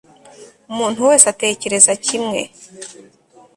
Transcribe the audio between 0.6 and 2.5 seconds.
umuntu wese atekereza kimwe